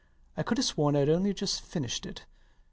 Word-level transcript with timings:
I 0.35 0.41
could 0.41 0.57
have 0.57 0.65
sworn 0.65 0.95
I'd 0.95 1.09
only 1.09 1.31
just 1.31 1.61
finished 1.61 2.07
it. 2.07 2.25